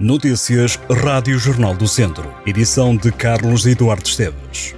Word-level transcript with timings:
Notícias 0.00 0.80
Rádio 0.90 1.38
Jornal 1.38 1.74
do 1.74 1.86
Centro. 1.86 2.34
Edição 2.46 2.96
de 2.96 3.12
Carlos 3.12 3.66
Eduardo 3.66 4.08
Esteves. 4.08 4.74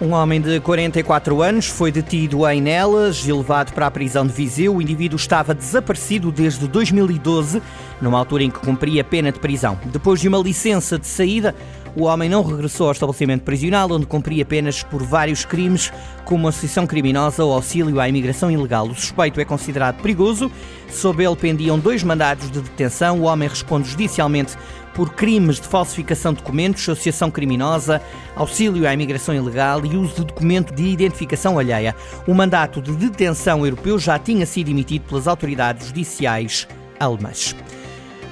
Um 0.00 0.10
homem 0.14 0.40
de 0.40 0.58
44 0.58 1.40
anos 1.40 1.68
foi 1.68 1.92
detido 1.92 2.44
em 2.48 2.60
Nelas 2.60 3.24
e 3.24 3.32
levado 3.32 3.72
para 3.72 3.86
a 3.86 3.90
prisão 3.92 4.26
de 4.26 4.32
Viseu. 4.32 4.74
O 4.74 4.82
indivíduo 4.82 5.14
estava 5.14 5.54
desaparecido 5.54 6.32
desde 6.32 6.66
2012, 6.66 7.62
numa 8.00 8.18
altura 8.18 8.42
em 8.42 8.50
que 8.50 8.58
cumpria 8.58 9.04
pena 9.04 9.30
de 9.30 9.38
prisão. 9.38 9.78
Depois 9.92 10.20
de 10.20 10.26
uma 10.26 10.38
licença 10.38 10.98
de 10.98 11.06
saída, 11.06 11.54
o 11.94 12.04
homem 12.04 12.28
não 12.28 12.42
regressou 12.42 12.86
ao 12.86 12.92
estabelecimento 12.92 13.42
prisional, 13.42 13.90
onde 13.90 14.06
cumpria 14.06 14.44
penas 14.44 14.82
por 14.82 15.02
vários 15.02 15.44
crimes, 15.44 15.92
como 16.24 16.48
associação 16.48 16.86
criminosa 16.86 17.44
ou 17.44 17.52
auxílio 17.52 18.00
à 18.00 18.08
imigração 18.08 18.50
ilegal. 18.50 18.86
O 18.86 18.94
suspeito 18.94 19.40
é 19.40 19.44
considerado 19.44 20.00
perigoso. 20.00 20.50
Sob 20.88 21.22
ele 21.22 21.36
pendiam 21.36 21.78
dois 21.78 22.02
mandados 22.02 22.50
de 22.50 22.60
detenção. 22.60 23.20
O 23.20 23.24
homem 23.24 23.48
responde 23.48 23.90
judicialmente 23.90 24.56
por 24.94 25.10
crimes 25.10 25.60
de 25.60 25.68
falsificação 25.68 26.32
de 26.32 26.40
documentos, 26.40 26.82
associação 26.82 27.30
criminosa, 27.30 28.00
auxílio 28.36 28.86
à 28.86 28.92
imigração 28.92 29.34
ilegal 29.34 29.84
e 29.84 29.96
uso 29.96 30.16
de 30.16 30.24
documento 30.24 30.74
de 30.74 30.84
identificação 30.84 31.58
alheia. 31.58 31.94
O 32.26 32.34
mandato 32.34 32.80
de 32.80 32.94
detenção 32.94 33.64
europeu 33.64 33.98
já 33.98 34.18
tinha 34.18 34.46
sido 34.46 34.70
emitido 34.70 35.06
pelas 35.06 35.26
autoridades 35.26 35.88
judiciais 35.88 36.66
alemãs. 36.98 37.54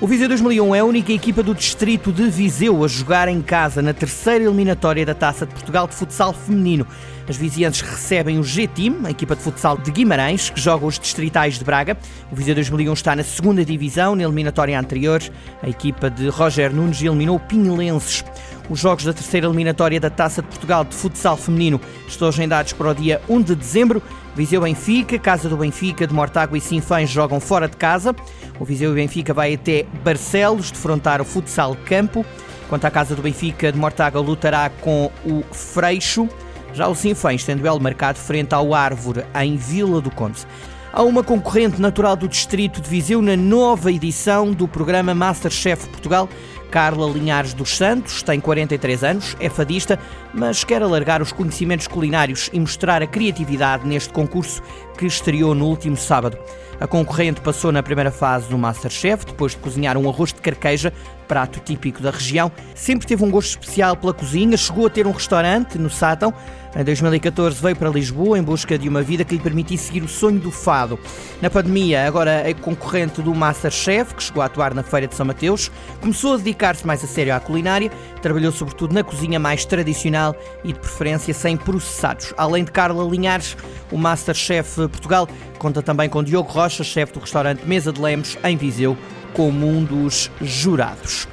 O 0.01 0.07
Viseu 0.07 0.29
2001 0.29 0.75
é 0.75 0.79
a 0.79 0.85
única 0.85 1.13
equipa 1.13 1.43
do 1.43 1.55
distrito 1.55 2.11
de 2.11 2.31
Viseu 2.31 2.83
a 2.83 2.89
jogar 2.89 3.29
em 3.29 3.43
casa 3.43 3.83
na 3.83 3.93
terceira 3.93 4.45
eliminatória 4.45 5.05
da 5.05 5.13
Taça 5.13 5.45
de 5.45 5.53
Portugal 5.53 5.87
de 5.87 5.95
futsal 5.95 6.33
feminino. 6.33 6.87
As 7.29 7.37
vizienses 7.37 7.83
recebem 7.83 8.39
o 8.39 8.43
G-Team, 8.43 9.05
a 9.05 9.11
equipa 9.11 9.37
de 9.37 9.43
futsal 9.43 9.77
de 9.77 9.91
Guimarães, 9.91 10.49
que 10.49 10.59
joga 10.59 10.87
os 10.87 10.99
distritais 10.99 11.59
de 11.59 11.65
Braga. 11.67 11.99
O 12.33 12.35
Viseu 12.35 12.55
2001 12.55 12.95
está 12.95 13.15
na 13.15 13.23
segunda 13.23 13.63
divisão. 13.63 14.17
Na 14.17 14.23
eliminatória 14.23 14.81
anterior, 14.81 15.23
a 15.63 15.69
equipa 15.69 16.09
de 16.09 16.31
Roger 16.31 16.75
Nunes 16.75 17.03
eliminou 17.03 17.37
o 17.37 17.41
Pinhelenses. 17.41 18.25
Os 18.71 18.79
jogos 18.79 19.05
da 19.05 19.13
terceira 19.13 19.49
eliminatória 19.49 19.99
da 19.99 20.09
Taça 20.09 20.41
de 20.41 20.47
Portugal 20.47 20.85
de 20.85 20.95
futsal 20.95 21.37
feminino 21.37 21.81
estão 22.07 22.29
agendados 22.29 22.73
para 22.73 22.91
o 22.91 22.95
dia 22.95 23.21
1 23.29 23.43
de 23.43 23.57
dezembro. 23.57 24.01
Viseu 24.37 24.61
Benfica, 24.61 25.19
Casa 25.19 25.49
do 25.49 25.57
Benfica, 25.57 26.07
de 26.07 26.15
Mortágua 26.15 26.57
e 26.57 26.61
Sinfãs 26.61 27.11
jogam 27.11 27.41
fora 27.41 27.67
de 27.67 27.77
casa. 27.77 28.15
O 28.61 28.65
Viseu 28.65 28.93
e 28.93 28.95
Benfica 28.95 29.35
vai 29.35 29.55
até 29.55 29.85
Barcelos 30.05 30.71
defrontar 30.71 31.21
o 31.21 31.25
Futsal 31.25 31.77
Campo. 31.85 32.25
Quanto 32.69 32.85
à 32.85 32.91
Casa 32.93 33.17
do 33.17 33.23
Benfica, 33.23 33.73
de 33.73 33.79
Mortágua 33.79 34.21
lutará 34.21 34.71
com 34.81 35.11
o 35.27 35.43
Freixo. 35.53 36.29
Já 36.73 36.87
o 36.87 36.95
Sinfãs 36.95 37.43
tem 37.43 37.57
duelo 37.57 37.81
marcado 37.81 38.21
frente 38.21 38.55
ao 38.55 38.73
Árvore, 38.73 39.25
em 39.35 39.57
Vila 39.57 40.01
do 40.01 40.13
Conde. 40.13 40.47
Há 40.93 41.03
uma 41.03 41.25
concorrente 41.25 41.81
natural 41.81 42.15
do 42.15 42.29
Distrito 42.29 42.81
de 42.81 42.89
Viseu 42.89 43.21
na 43.21 43.37
nova 43.37 43.91
edição 43.91 44.53
do 44.53 44.69
programa 44.69 45.13
Masterchef 45.13 45.89
Portugal. 45.89 46.29
Carla 46.71 47.11
Linhares 47.11 47.53
dos 47.53 47.77
Santos 47.77 48.23
tem 48.23 48.39
43 48.39 49.03
anos, 49.03 49.37
é 49.41 49.49
fadista, 49.49 49.99
mas 50.33 50.63
quer 50.63 50.83
alargar 50.83 51.21
os 51.21 51.33
conhecimentos 51.33 51.89
culinários 51.89 52.49
e 52.53 52.61
mostrar 52.61 53.03
a 53.03 53.07
criatividade 53.07 53.87
neste 53.87 54.13
concurso 54.13 54.63
que 54.97 55.05
estreou 55.05 55.55
no 55.55 55.67
último 55.67 55.97
sábado. 55.97 56.39
A 56.81 56.87
concorrente 56.87 57.43
passou 57.43 57.71
na 57.71 57.83
primeira 57.83 58.11
fase 58.11 58.49
do 58.49 58.57
Masterchef, 58.57 59.27
depois 59.27 59.53
de 59.53 59.59
cozinhar 59.59 59.99
um 59.99 60.09
arroz 60.09 60.33
de 60.33 60.41
carqueja, 60.41 60.91
prato 61.29 61.61
típico 61.61 62.03
da 62.03 62.11
região. 62.11 62.51
Sempre 62.75 63.07
teve 63.07 63.23
um 63.23 63.31
gosto 63.31 63.51
especial 63.51 63.95
pela 63.97 64.15
cozinha, 64.15 64.57
chegou 64.57 64.87
a 64.87 64.91
ter 64.91 65.07
um 65.07 65.13
restaurante 65.13 65.77
no 65.77 65.91
Sátão. 65.91 66.33
Em 66.75 66.83
2014 66.83 67.61
veio 67.61 67.77
para 67.77 67.91
Lisboa 67.91 68.39
em 68.39 68.43
busca 68.43 68.79
de 68.79 68.89
uma 68.89 69.03
vida 69.03 69.25
que 69.25 69.35
lhe 69.35 69.43
permitisse 69.43 69.89
seguir 69.89 70.03
o 70.03 70.09
sonho 70.09 70.41
do 70.41 70.51
fado. 70.51 70.99
Na 71.43 71.51
pandemia, 71.51 72.07
agora 72.07 72.49
é 72.49 72.55
concorrente 72.55 73.21
do 73.21 73.35
Masterchef, 73.35 74.15
que 74.15 74.23
chegou 74.23 74.43
a 74.43 74.47
atuar 74.47 74.73
na 74.73 74.83
Feira 74.83 75.07
de 75.07 75.15
São 75.15 75.27
Mateus, 75.27 75.71
começou 76.01 76.35
a 76.35 76.37
dedicar-se 76.61 76.87
mais 76.87 77.03
a 77.03 77.07
sério 77.07 77.35
à 77.35 77.41
culinária, 77.41 77.91
trabalhou 78.21 78.53
sobretudo 78.53 78.95
na 78.95 79.03
cozinha 79.03 79.39
mais 79.39 79.65
tradicional 79.65 80.37
e 80.63 80.73
de 80.73 80.79
preferência 80.79 81.33
sem 81.33 81.57
processados. 81.57 82.35
Além 82.37 82.65
de 82.65 82.71
Carla 82.71 83.03
Linhares, 83.03 83.57
o 83.91 83.97
Masterchef 83.97 84.77
Portugal 84.89 85.27
conta 85.59 85.83
também 85.83 86.09
com 86.09 86.23
Diogo 86.23 86.51
Rocha, 86.51 86.85
chefe 86.85 87.15
do 87.15 87.21
restaurante 87.21 87.65
Mesa 87.65 87.93
de 87.93 88.01
Lemos, 88.01 88.37
em 88.45 88.57
Viseu, 88.57 88.97
como 89.33 89.67
um 89.67 89.83
dos 89.83 90.31
jurados. 90.43 91.27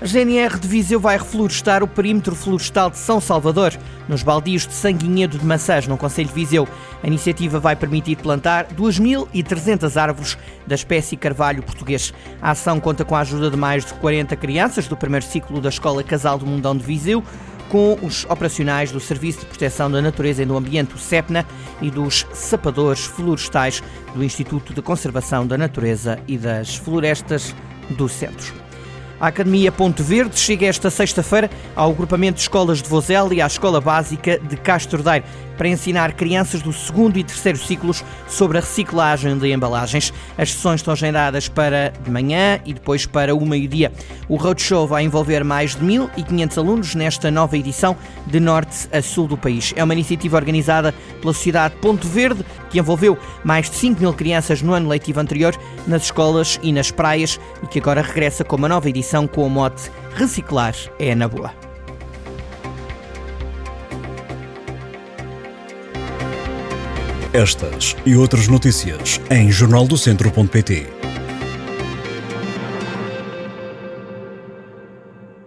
A 0.00 0.06
GNR 0.06 0.58
de 0.58 0.66
Viseu 0.66 0.98
vai 0.98 1.18
reflorestar 1.18 1.82
o 1.82 1.86
perímetro 1.86 2.34
florestal 2.34 2.88
de 2.88 2.96
São 2.96 3.20
Salvador, 3.20 3.76
nos 4.08 4.22
baldios 4.22 4.66
de 4.66 4.72
Sanguinhedo 4.72 5.36
de 5.36 5.44
Maçãs, 5.44 5.86
no 5.86 5.98
Conselho 5.98 6.28
de 6.28 6.34
Viseu. 6.34 6.66
A 7.02 7.06
iniciativa 7.06 7.60
vai 7.60 7.76
permitir 7.76 8.16
plantar 8.16 8.64
2.300 8.68 10.00
árvores 10.00 10.38
da 10.66 10.74
espécie 10.74 11.18
carvalho 11.18 11.62
português. 11.62 12.14
A 12.40 12.52
ação 12.52 12.80
conta 12.80 13.04
com 13.04 13.14
a 13.14 13.20
ajuda 13.20 13.50
de 13.50 13.58
mais 13.58 13.84
de 13.84 13.92
40 13.92 14.34
crianças 14.36 14.88
do 14.88 14.96
primeiro 14.96 15.26
ciclo 15.26 15.60
da 15.60 15.68
Escola 15.68 16.02
Casal 16.02 16.38
do 16.38 16.46
Mundão 16.46 16.74
de 16.74 16.82
Viseu, 16.82 17.22
com 17.68 17.98
os 18.00 18.24
operacionais 18.24 18.90
do 18.90 19.00
Serviço 19.00 19.40
de 19.40 19.46
Proteção 19.46 19.90
da 19.90 20.00
Natureza 20.00 20.42
e 20.42 20.46
do 20.46 20.56
Ambiente, 20.56 20.94
o 20.94 20.98
CEPNA, 20.98 21.44
e 21.82 21.90
dos 21.90 22.26
sapadores 22.32 23.04
florestais 23.04 23.82
do 24.14 24.24
Instituto 24.24 24.72
de 24.72 24.80
Conservação 24.80 25.46
da 25.46 25.58
Natureza 25.58 26.18
e 26.26 26.38
das 26.38 26.74
Florestas 26.74 27.54
do 27.90 28.08
Centro. 28.08 28.69
A 29.20 29.26
Academia 29.26 29.70
Ponte 29.70 30.02
Verde 30.02 30.38
chega 30.38 30.66
esta 30.66 30.88
sexta-feira 30.88 31.50
ao 31.76 31.90
agrupamento 31.90 32.36
de 32.36 32.40
escolas 32.40 32.80
de 32.80 32.88
Vozel 32.88 33.30
e 33.34 33.42
à 33.42 33.46
Escola 33.46 33.78
Básica 33.78 34.38
de 34.38 34.56
Castro 34.56 35.02
Daire 35.02 35.26
para 35.60 35.68
ensinar 35.68 36.14
crianças 36.14 36.62
do 36.62 36.72
segundo 36.72 37.18
e 37.18 37.22
terceiro 37.22 37.58
ciclos 37.58 38.02
sobre 38.26 38.56
a 38.56 38.62
reciclagem 38.62 39.36
de 39.36 39.52
embalagens. 39.52 40.10
As 40.38 40.52
sessões 40.52 40.80
estão 40.80 40.94
agendadas 40.94 41.48
para 41.48 41.92
de 42.02 42.10
manhã 42.10 42.58
e 42.64 42.72
depois 42.72 43.04
para 43.04 43.34
o 43.34 43.44
meio-dia. 43.44 43.92
O 44.26 44.36
Roadshow 44.36 44.86
vai 44.86 45.02
envolver 45.02 45.44
mais 45.44 45.76
de 45.76 45.84
1.500 45.84 46.56
alunos 46.56 46.94
nesta 46.94 47.30
nova 47.30 47.58
edição 47.58 47.94
de 48.26 48.40
norte 48.40 48.88
a 48.90 49.02
sul 49.02 49.28
do 49.28 49.36
país. 49.36 49.74
É 49.76 49.84
uma 49.84 49.92
iniciativa 49.92 50.38
organizada 50.38 50.94
pela 51.20 51.34
Sociedade 51.34 51.74
Ponte 51.76 52.06
Verde 52.06 52.42
que 52.70 52.78
envolveu 52.78 53.18
mais 53.44 53.68
de 53.68 53.76
5 53.76 54.00
mil 54.00 54.14
crianças 54.14 54.62
no 54.62 54.72
ano 54.72 54.88
letivo 54.88 55.20
anterior 55.20 55.54
nas 55.86 56.04
escolas 56.04 56.58
e 56.62 56.72
nas 56.72 56.90
praias 56.90 57.38
e 57.62 57.66
que 57.66 57.80
agora 57.80 58.00
regressa 58.00 58.44
com 58.44 58.56
uma 58.56 58.68
nova 58.68 58.88
edição 59.10 59.26
com 59.26 59.44
o 59.44 59.50
mote 59.50 59.90
Reciclar 60.14 60.74
é 60.98 61.14
na 61.16 61.26
boa. 61.26 61.52
Estas 67.32 67.96
e 68.06 68.14
outras 68.16 68.46
notícias 68.46 69.20
em 69.30 69.50
jornaldocentro.pt 69.50 71.09